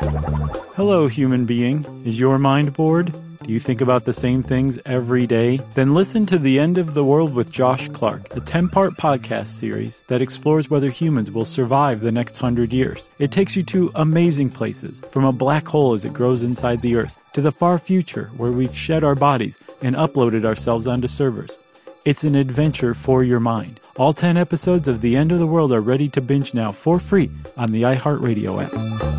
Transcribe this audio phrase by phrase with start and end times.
[0.00, 1.84] Hello, human being.
[2.06, 3.12] Is your mind bored?
[3.42, 5.60] Do you think about the same things every day?
[5.74, 9.48] Then listen to The End of the World with Josh Clark, a 10 part podcast
[9.48, 13.10] series that explores whether humans will survive the next hundred years.
[13.18, 16.96] It takes you to amazing places, from a black hole as it grows inside the
[16.96, 21.58] Earth, to the far future where we've shed our bodies and uploaded ourselves onto servers.
[22.06, 23.80] It's an adventure for your mind.
[23.96, 26.98] All 10 episodes of The End of the World are ready to binge now for
[26.98, 29.09] free on the iHeartRadio app.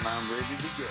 [0.00, 0.84] And I'm ready to go.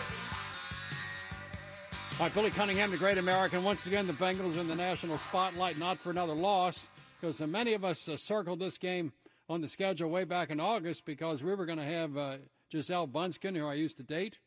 [2.20, 3.64] All right, Billy Cunningham, the great American.
[3.64, 7.84] Once again, the Bengals in the national spotlight, not for another loss, because many of
[7.84, 9.12] us uh, circled this game
[9.50, 12.38] on the schedule way back in August because we were going to have uh,
[12.70, 14.38] Gisele Bündchen, who I used to date,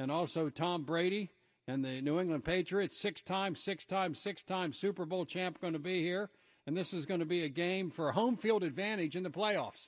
[0.00, 1.30] and also Tom Brady
[1.68, 5.74] and the New England Patriots, six times, six times, six times Super Bowl champ, going
[5.74, 6.28] to be here.
[6.66, 9.86] And this is going to be a game for home field advantage in the playoffs.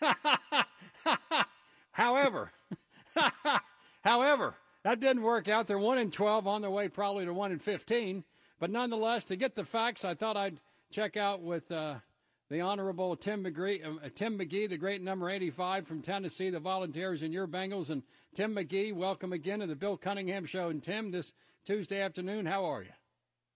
[1.94, 2.50] However,
[4.04, 5.66] however, that didn't work out.
[5.66, 8.24] They're one in twelve on their way probably to one in fifteen.
[8.60, 11.96] But nonetheless, to get the facts, I thought I'd check out with uh,
[12.50, 17.22] the Honorable Tim McGee, uh, Tim McGee, the great number eighty-five from Tennessee, the Volunteers
[17.22, 17.90] and your Bengals.
[17.90, 18.02] And
[18.34, 20.68] Tim McGee, welcome again to the Bill Cunningham Show.
[20.68, 21.32] And Tim, this
[21.64, 22.90] Tuesday afternoon, how are you?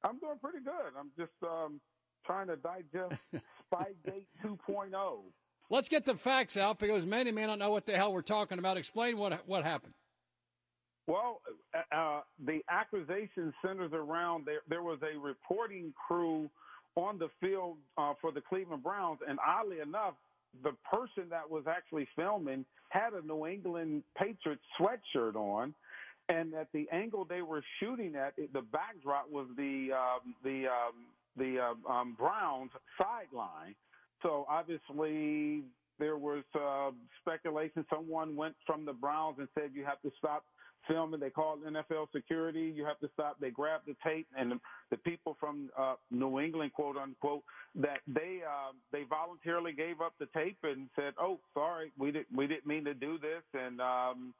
[0.05, 0.93] I'm doing pretty good.
[0.99, 1.81] I'm just um,
[2.25, 3.21] trying to digest
[3.73, 4.91] Spygate 2.0.
[5.71, 8.59] Let's get the facts out because many may not know what the hell we're talking
[8.59, 8.77] about.
[8.77, 9.95] Explain what what happened.
[11.07, 11.41] Well,
[11.75, 14.61] uh, uh, the accusation centers around there.
[14.69, 16.51] There was a reporting crew
[16.97, 20.15] on the field uh, for the Cleveland Browns, and oddly enough,
[20.63, 25.75] the person that was actually filming had a New England Patriots sweatshirt on,
[26.29, 30.67] and at the angle they were shooting at, it, the backdrop was the um, the
[30.67, 30.95] um,
[31.37, 33.75] the uh, um, Browns sideline.
[34.23, 35.63] So obviously
[35.99, 36.91] there was uh,
[37.21, 37.85] speculation.
[37.93, 40.45] Someone went from the Browns and said you have to stop
[40.87, 41.21] filming.
[41.21, 42.73] They called NFL security.
[42.75, 43.37] You have to stop.
[43.41, 44.55] They grabbed the tape, and
[44.91, 47.43] the, people from uh, New England, quote unquote,
[47.77, 52.29] that they uh, they voluntarily gave up the tape and said, "Oh, sorry, we didn't
[52.35, 54.35] we didn't mean to do this." And um,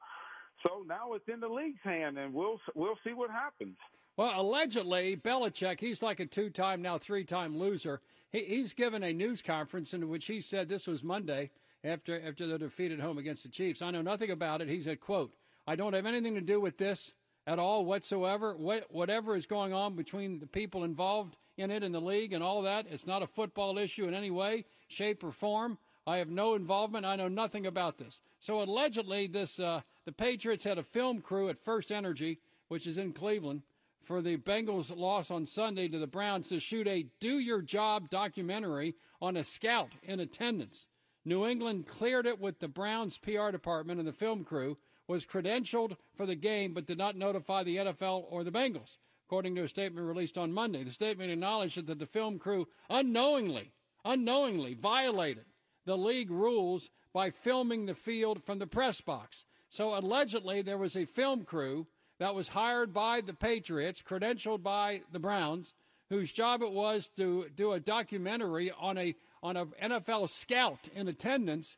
[0.63, 3.75] so now it's in the league's hand, and we'll we'll see what happens.
[4.17, 8.01] Well, allegedly, Belichick, he's like a two time, now three time loser.
[8.31, 11.51] He, he's given a news conference in which he said this was Monday
[11.83, 13.81] after, after the defeat at home against the Chiefs.
[13.81, 14.69] I know nothing about it.
[14.69, 15.33] He said, quote,
[15.67, 17.13] I don't have anything to do with this
[17.45, 18.55] at all whatsoever.
[18.55, 22.43] What, whatever is going on between the people involved in it in the league and
[22.43, 25.77] all that, it's not a football issue in any way, shape, or form.
[26.07, 27.05] I have no involvement.
[27.05, 28.21] I know nothing about this.
[28.39, 32.37] So allegedly, this uh, the Patriots had a film crew at FirstEnergy,
[32.67, 33.61] which is in Cleveland,
[34.03, 38.09] for the Bengals' loss on Sunday to the Browns to shoot a do your job
[38.09, 40.87] documentary on a scout in attendance.
[41.25, 44.77] New England cleared it with the Browns PR department and the film crew
[45.07, 49.55] was credentialed for the game but did not notify the NFL or the Bengals, according
[49.55, 50.83] to a statement released on Monday.
[50.83, 53.73] The statement acknowledged that the film crew unknowingly,
[54.05, 55.45] unknowingly violated
[55.85, 59.45] the league rules by filming the field from the press box.
[59.69, 61.87] So allegedly there was a film crew
[62.19, 65.73] that was hired by the Patriots, credentialed by the Browns,
[66.09, 71.07] whose job it was to do a documentary on a on an NFL scout in
[71.07, 71.77] attendance,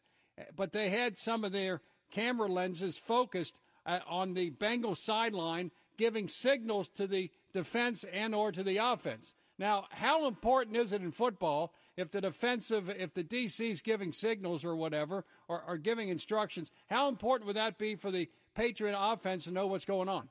[0.55, 6.27] but they had some of their camera lenses focused uh, on the Bengals sideline, giving
[6.27, 9.33] signals to the defense and or to the offense.
[9.59, 14.65] Now, how important is it in football if the defensive, if the DC's giving signals
[14.65, 16.71] or whatever, or, or giving instructions?
[16.89, 20.29] How important would that be for the Patriot offense and know what's going on?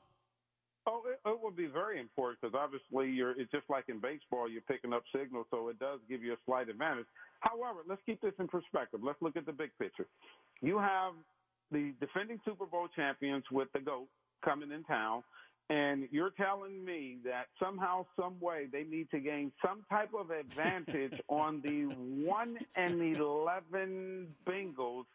[0.87, 3.39] Oh, it, it would be very important because obviously you're.
[3.39, 6.37] It's just like in baseball, you're picking up signals, so it does give you a
[6.45, 7.05] slight advantage.
[7.41, 9.01] However, let's keep this in perspective.
[9.03, 10.07] Let's look at the big picture.
[10.61, 11.13] You have
[11.71, 14.07] the defending Super Bowl champions with the GOAT
[14.43, 15.23] coming in town,
[15.69, 20.31] and you're telling me that somehow, some way, they need to gain some type of
[20.31, 21.93] advantage on the
[22.25, 25.05] one and eleven Bengals.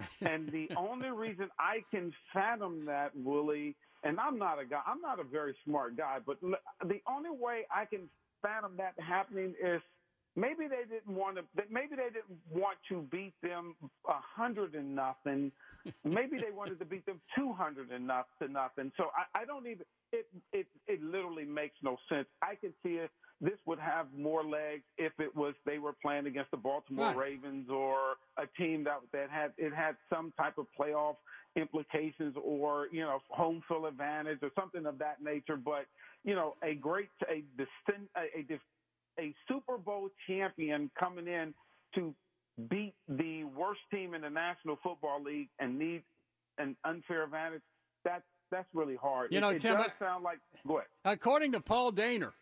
[0.22, 5.00] And the only reason I can fathom that, Willie, and I'm not a guy, I'm
[5.00, 8.08] not a very smart guy, but the only way I can
[8.42, 9.80] fathom that happening is
[10.36, 13.74] maybe they didn't want to maybe they didn't want to beat them
[14.08, 15.52] a hundred and nothing.
[16.04, 18.92] Maybe they wanted to beat them two hundred and not to nothing.
[18.96, 22.26] So I, I don't even it it it literally makes no sense.
[22.42, 26.26] I can see it this would have more legs if it was they were playing
[26.26, 27.16] against the baltimore Right.
[27.16, 31.16] ravens or a team that that had it had some type of playoff
[31.56, 35.56] implications or you know home field advantage or something of that nature.
[35.56, 35.86] But
[36.24, 37.44] you know a great a
[38.16, 38.42] a, a
[39.18, 41.54] a Super Bowl champion coming in
[41.94, 42.14] to
[42.68, 46.02] beat the worst team in the National Football League and need
[46.58, 47.62] an unfair advantage,
[48.04, 49.32] that that's really hard.
[49.32, 50.88] You it, know, it Tim, does I- sound like go ahead.
[51.04, 52.32] According to Paul Dehner,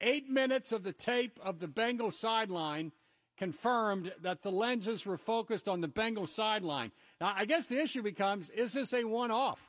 [0.00, 2.92] eight minutes of the tape of the Bengals sideline
[3.38, 6.92] confirmed that the lenses were focused on the Bengals sideline.
[7.20, 9.60] Now, I guess the issue becomes is this a one off?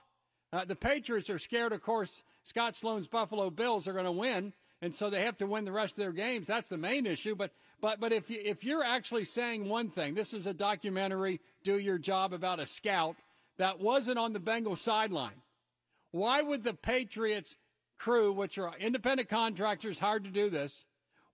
[0.51, 4.53] Uh, the Patriots are scared, of course, Scott Sloan's Buffalo Bills are going to win.
[4.83, 6.45] And so they have to win the rest of their games.
[6.45, 7.35] That's the main issue.
[7.35, 11.39] But but but if you, if you're actually saying one thing, this is a documentary,
[11.63, 13.15] do your job about a scout
[13.57, 15.41] that wasn't on the Bengals sideline.
[16.11, 17.55] Why would the Patriots
[17.97, 20.83] crew, which are independent contractors, hard to do this,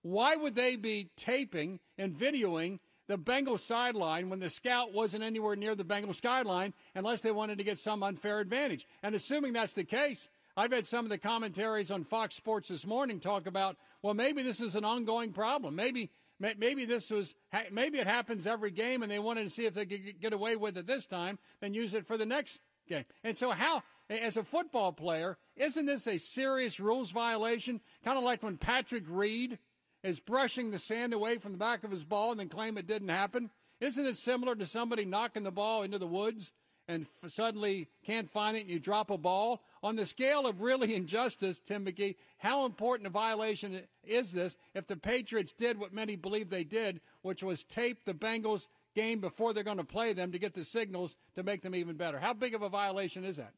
[0.02, 5.56] why would they be taping and videoing the Bengals sideline when the scout wasn't anywhere
[5.56, 8.86] near the Bengals sideline unless they wanted to get some unfair advantage?
[9.02, 10.28] And assuming that's the case,
[10.60, 14.42] I've had some of the commentaries on Fox Sports this morning talk about, well, maybe
[14.42, 15.74] this is an ongoing problem.
[15.74, 17.34] Maybe maybe this was
[17.72, 20.56] maybe it happens every game, and they wanted to see if they could get away
[20.56, 23.06] with it this time, then use it for the next game.
[23.24, 27.80] And so, how as a football player, isn't this a serious rules violation?
[28.04, 29.58] Kind of like when Patrick Reed
[30.02, 32.86] is brushing the sand away from the back of his ball and then claim it
[32.86, 33.48] didn't happen.
[33.80, 36.52] Isn't it similar to somebody knocking the ball into the woods
[36.90, 39.62] and f- suddenly can't find it and you drop a ball?
[39.82, 44.86] On the scale of really injustice, Tim McGee, how important a violation is this if
[44.86, 49.52] the Patriots did what many believe they did, which was tape the Bengals game before
[49.52, 52.18] they're going to play them to get the signals to make them even better?
[52.18, 53.52] How big of a violation is that?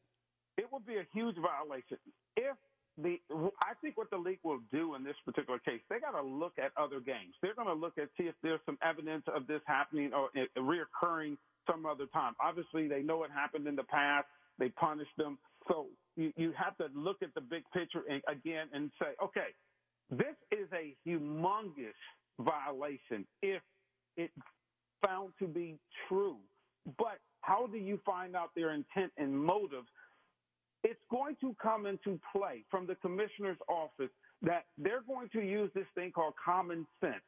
[0.57, 1.97] It would be a huge violation
[2.37, 2.55] if
[2.97, 3.19] the.
[3.59, 6.53] I think what the league will do in this particular case, they got to look
[6.59, 7.33] at other games.
[7.41, 10.45] They're going to look at see if there's some evidence of this happening or eh,
[10.55, 11.37] reoccurring
[11.69, 12.33] some other time.
[12.41, 14.27] Obviously, they know it happened in the past.
[14.59, 18.67] They punished them, so you, you have to look at the big picture and, again
[18.71, 19.47] and say, okay,
[20.11, 21.93] this is a humongous
[22.39, 23.61] violation if
[24.15, 24.31] it
[25.05, 26.37] found to be true.
[26.97, 29.87] But how do you find out their intent and motives?
[30.83, 34.11] It's going to come into play from the commissioner's office
[34.41, 37.23] that they're going to use this thing called common sense.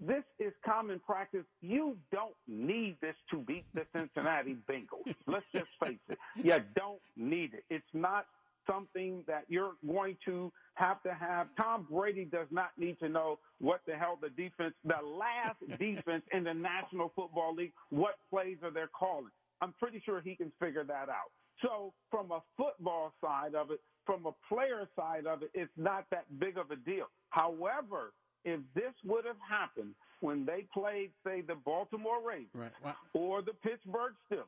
[0.00, 5.14] This is common practice, you don't need this to beat the Cincinnati Bengals.
[5.26, 6.18] Let's just face it.
[6.36, 7.64] You don't need it.
[7.68, 8.26] It's not
[8.70, 11.48] something that you're going to have to have.
[11.60, 16.22] Tom Brady does not need to know what the hell the defense, the last defense
[16.32, 19.32] in the National Football League, what plays are they calling.
[19.60, 21.32] I'm pretty sure he can figure that out.
[21.62, 26.06] So from a football side of it, from a player side of it, it's not
[26.10, 27.06] that big of a deal.
[27.30, 28.12] However,
[28.48, 32.72] if this would have happened when they played, say, the Baltimore Ravens Right.
[32.84, 32.94] Wow.
[33.14, 34.44] or the Pittsburgh Steelers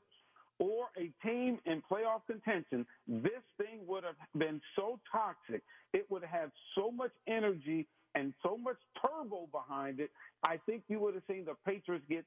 [0.58, 5.62] or a team in playoff contention, this thing would have been so toxic.
[5.92, 10.10] It would have had so much energy and so much turbo behind it.
[10.44, 12.24] I think you would have seen the Patriots get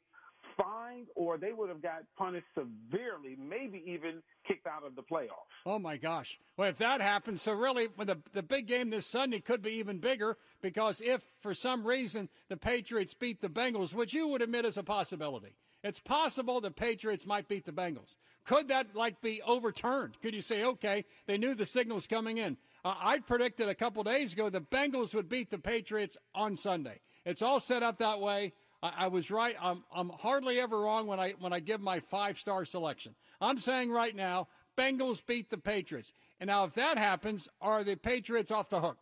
[0.57, 5.51] fined or they would have got punished severely, maybe even kicked out of the playoffs.
[5.65, 6.39] Oh my gosh!
[6.57, 9.99] Well, if that happens, so really, the the big game this Sunday could be even
[9.99, 14.65] bigger because if for some reason the Patriots beat the Bengals, which you would admit
[14.65, 18.15] is a possibility, it's possible the Patriots might beat the Bengals.
[18.45, 20.19] Could that like be overturned?
[20.21, 22.57] Could you say, okay, they knew the signals coming in?
[22.83, 26.99] Uh, I predicted a couple days ago the Bengals would beat the Patriots on Sunday.
[27.25, 28.53] It's all set up that way.
[28.83, 29.55] I, I was right.
[29.59, 33.15] I'm, I'm hardly ever wrong when I when I give my five star selection.
[33.41, 36.11] I'm saying right now, Bengals beat the Patriots.
[36.39, 38.97] And now, if that happens, are the Patriots off the hook?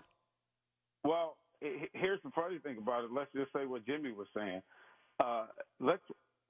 [1.03, 1.37] Well,
[1.93, 3.09] here's the funny thing about it.
[3.11, 4.61] Let's just say what Jimmy was saying.
[5.19, 5.47] Uh,
[5.79, 6.03] let's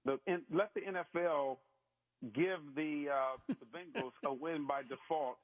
[0.05, 1.57] the in, let the NFL
[2.33, 5.37] give the uh, the Bengals a win by default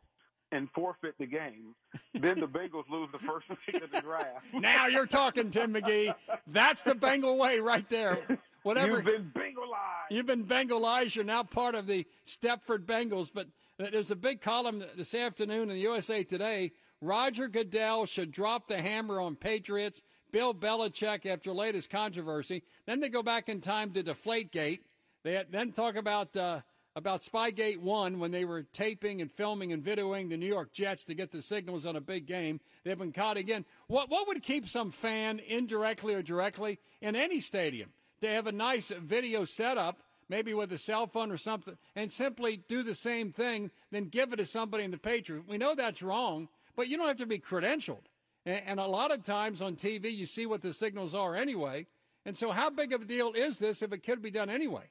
[0.51, 1.75] and forfeit the game,
[2.13, 4.46] then the Bengals lose the first pick of the draft.
[4.54, 6.13] now you're talking, Tim McGee.
[6.48, 8.20] That's the Bengal way right there.
[8.63, 8.98] Whatever.
[8.98, 10.12] You've been Bengalized.
[10.12, 11.16] You've been Bengalized.
[11.16, 13.30] You're now part of the Stepford Bengals.
[13.34, 16.72] But there's a big column this afternoon in the USA Today.
[17.01, 20.01] Roger Goodell should drop the hammer on Patriots.
[20.32, 22.63] Bill Belichick after latest controversy.
[22.86, 24.80] Then they go back in time to Deflategate.
[25.24, 26.62] They then talk about uh,
[26.98, 31.04] about Spygate One when they were taping and filming and videoing the New York Jets
[31.04, 32.60] to get the signals on a big game.
[32.84, 33.66] They've been caught again.
[33.86, 38.51] What what would keep some fan indirectly or directly in any stadium to have a
[38.51, 40.01] nice video setup?
[40.27, 44.34] Maybe with a cell phone or something, and simply do the same thing, then give
[44.34, 45.48] it to somebody in the Patriot.
[45.48, 48.04] We know that's wrong, but you don't have to be credentialed.
[48.46, 51.86] And, and a lot of times on TV, you see what the signals are anyway.
[52.25, 54.89] And so, how big of a deal is this if it could be done anyway?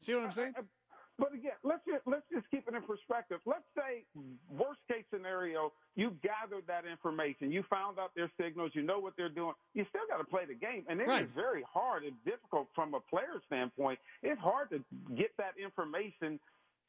[0.00, 0.54] See what I'm saying?
[1.18, 3.40] But again, let's just, let's just keep it in perspective.
[3.44, 4.38] Let's say hmm.
[4.48, 9.14] worst case scenario, you gathered that information, you found out their signals, you know what
[9.16, 9.54] they're doing.
[9.74, 11.24] You still got to play the game, and it Right.
[11.24, 13.98] is very hard and difficult from a player standpoint.
[14.22, 14.84] It's hard to
[15.16, 16.38] get that information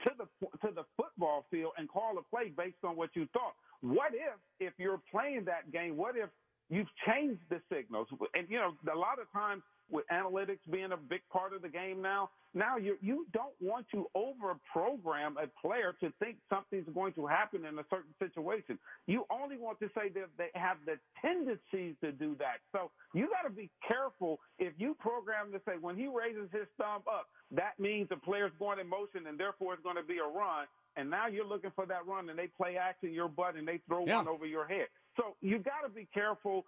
[0.06, 0.28] to the
[0.68, 3.54] to the football field and call a play based on what you thought.
[3.82, 5.98] What if if you're playing that game?
[5.98, 6.30] What if
[6.70, 8.08] you've changed the signals?
[8.36, 11.70] And you know, a lot of times with analytics being a big part of the
[11.70, 16.88] game now, now you you don't want to over program a player to think something's
[16.94, 18.80] going to happen in a certain situation.
[19.08, 22.58] You only want to say that they have the tendencies to do that.
[22.72, 26.68] So you got to be careful if you program to say when he raises his
[26.78, 30.18] thumb up, that means the player's going in motion and therefore it's going to be
[30.18, 30.66] a run.
[30.96, 33.80] And now you're looking for that run and they play action your butt and they
[33.88, 34.18] throw Yeah.
[34.18, 34.88] one over your head.
[35.18, 36.66] So you got to be careful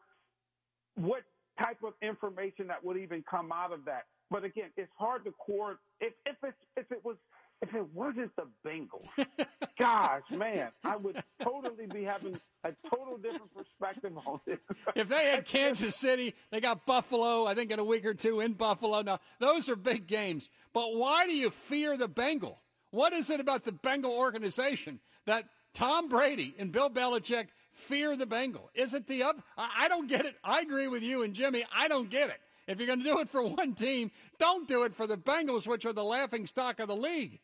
[0.95, 1.23] what
[1.59, 4.05] type of information that would even come out of that.
[4.29, 7.17] But again, it's hard to court if if it's if it was
[7.61, 9.07] if it wasn't the Bengals.
[9.79, 14.57] gosh, man, I would totally be having a total different perspective on this.
[14.95, 18.39] If they had Kansas City, they got Buffalo, I think in a week or two
[18.39, 19.01] in Buffalo.
[19.01, 20.49] Now, those are big games.
[20.73, 22.59] But why do you fear the Bengal?
[22.89, 28.25] What is it about the Bengal organization that Tom Brady and Bill Belichick fear the
[28.25, 28.69] Bengal?
[28.73, 29.41] Is it the up?
[29.57, 30.35] I don't get it.
[30.43, 31.65] I agree with you and Jimmy.
[31.73, 32.39] I don't get it.
[32.67, 35.67] If you're going to do it for one team, don't do it for the Bengals,
[35.67, 37.39] which are the laughing stock of the league.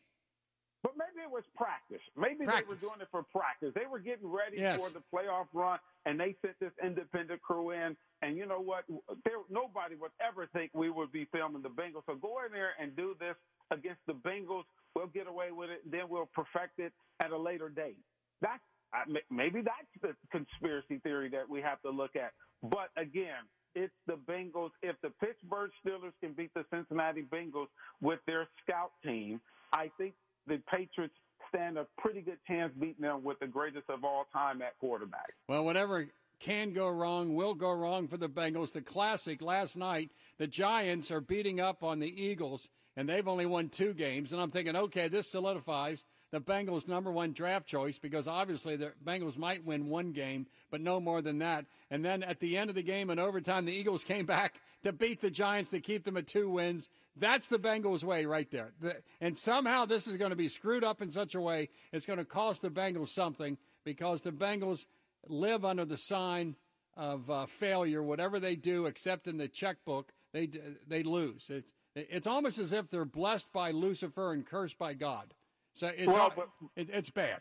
[0.82, 2.00] But maybe it was practice.
[2.16, 2.64] Maybe Practice.
[2.68, 3.72] they were doing it for practice.
[3.74, 4.80] They were getting ready Yes.
[4.80, 7.96] for the playoff run, and they sent this independent crew in.
[8.22, 8.84] And you know what?
[9.24, 12.04] There, nobody would ever think we would be filming the Bengals.
[12.06, 13.34] So go in there and do this
[13.72, 14.62] against the Bengals.
[14.94, 15.80] We'll get away with it.
[15.90, 17.98] Then we'll perfect it at a later date.
[18.40, 22.32] That's I- maybe that's the conspiracy theory that we have to look at.
[22.62, 24.70] But again, it's the Bengals.
[24.82, 27.68] If the Pittsburgh Steelers can beat the Cincinnati Bengals
[28.00, 29.40] with their scout team,
[29.72, 30.14] I think
[30.46, 31.14] the Patriots
[31.48, 35.34] stand a pretty good chance beating them with the greatest of all time at quarterback.
[35.48, 36.08] Well, whatever
[36.40, 38.72] can go wrong will go wrong for the Bengals.
[38.72, 43.46] The classic last night, the Giants are beating up on the Eagles, and they've only
[43.46, 44.32] won two games.
[44.32, 48.92] And I'm thinking, okay, this solidifies the Bengals' number one draft choice because obviously the
[49.04, 51.64] Bengals might win one game, but no more than that.
[51.90, 54.92] And then at the end of the game in overtime, the Eagles came back to
[54.92, 56.88] beat the Giants to keep them at two wins.
[57.16, 58.72] That's the Bengals' way right there.
[59.20, 62.18] And somehow this is going to be screwed up in such a way it's going
[62.18, 64.84] to cost the Bengals something because the Bengals
[65.26, 66.56] live under the sign
[66.96, 68.02] of uh, failure.
[68.02, 70.50] Whatever they do, except in the checkbook, they
[70.86, 71.48] they lose.
[71.48, 75.34] It's it's almost as if they're blessed by Lucifer and cursed by God.
[75.78, 77.40] So it's Well, but- it, it's bad.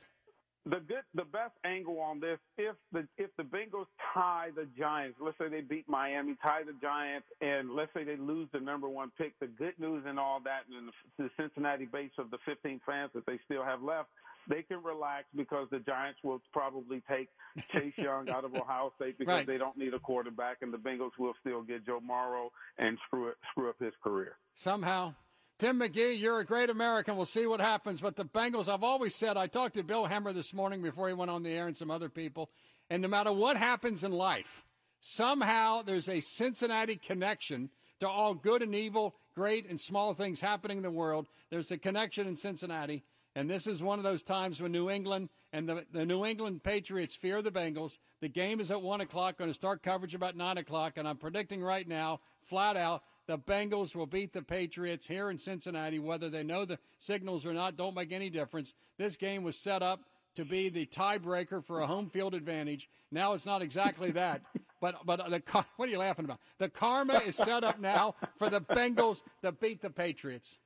[0.65, 5.17] The good, the best angle on this, if the if the Bengals tie the Giants,
[5.21, 8.89] let's say they beat Miami, tie the Giants, and let's say they lose the number
[8.89, 9.33] one pick.
[9.39, 13.11] The good news and all that, and the, the Cincinnati base of the 15 fans
[13.15, 14.09] that they still have left,
[14.49, 17.29] they can relax because the Giants will probably take
[17.71, 19.47] Chase Young out of Ohio State because Right.
[19.47, 23.29] they don't need a quarterback, and the Bengals will still get Joe Burrow and screw
[23.29, 24.37] it, screw up his career.
[24.53, 25.15] somehow.
[25.59, 27.15] Tim McGee, you're a great American.
[27.15, 27.99] We'll see what happens.
[27.99, 31.15] But the Bengals, I've always said, I talked to Bill Hemmer this morning before he
[31.15, 32.51] went on the air and some other people.
[32.91, 34.63] And no matter what happens in life,
[34.99, 40.77] somehow there's a Cincinnati connection to all good and evil, great and small things happening
[40.77, 41.27] in the world.
[41.49, 43.03] There's a connection in Cincinnati.
[43.35, 46.63] And this is one of those times when New England and the, the New England
[46.63, 47.97] Patriots fear the Bengals.
[48.21, 50.93] The game is at 1 o'clock, going to start coverage about 9 o'clock.
[50.97, 55.37] And I'm predicting right now, flat out, the Bengals will beat the Patriots here in
[55.37, 55.99] Cincinnati.
[55.99, 58.73] Whether they know the signals or not, don't make any difference.
[58.97, 60.01] This game was set up
[60.35, 62.89] to be the tiebreaker for a home field advantage.
[63.11, 64.41] Now it's not exactly that.
[64.79, 65.41] But but the
[65.77, 66.39] what are you laughing about?
[66.59, 70.59] The karma is set up now for the Bengals to beat the Patriots.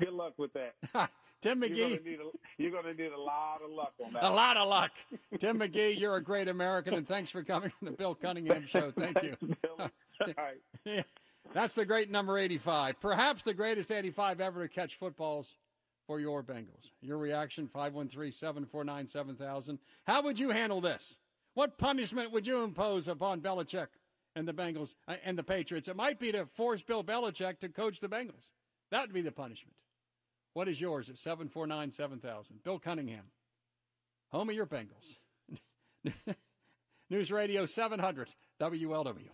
[0.00, 1.10] Good luck with that.
[1.40, 1.76] Tim McGee.
[1.76, 4.24] gonna, need a, you're gonna need a lot of luck on that.
[4.24, 4.90] A lot of luck.
[5.38, 8.90] Tim McGee, you're a great American, and thanks for coming on the Bill Cunningham Show.
[8.98, 9.36] Thank you.
[9.78, 9.88] All
[10.36, 11.04] right.
[11.54, 13.00] That's the great number 85.
[13.00, 15.56] Perhaps the greatest 85 ever to catch footballs
[16.06, 16.90] for your Bengals.
[17.00, 19.78] Your reaction, 513 749 7000.
[20.06, 21.16] How would you handle this?
[21.54, 23.88] What punishment would you impose upon Belichick
[24.36, 25.88] and the Bengals uh, and the Patriots?
[25.88, 28.48] It might be to force Bill Belichick to coach the Bengals.
[28.90, 29.74] That would be the punishment.
[30.52, 32.62] What is yours at 749 7000?
[32.64, 33.24] Bill Cunningham,
[34.30, 35.16] home of your Bengals.
[37.10, 38.28] News Radio 700,
[38.60, 39.28] WLW.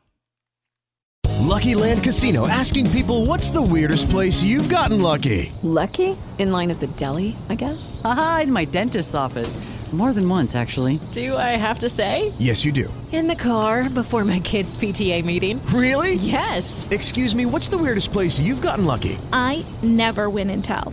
[1.47, 5.53] Lucky Land Casino asking people what's the weirdest place you've gotten lucky?
[5.63, 6.17] Lucky?
[6.39, 8.01] In line at the deli, I guess?
[8.05, 9.57] Aha, in my dentist's office.
[9.93, 10.99] More than once, actually.
[11.13, 12.33] Do I have to say?
[12.39, 12.93] Yes, you do.
[13.13, 15.65] In the car before my kids' PTA meeting.
[15.67, 16.15] Really?
[16.15, 16.87] Yes.
[16.91, 19.17] Excuse me, what's the weirdest place you've gotten lucky?
[19.33, 20.93] I never win and tell.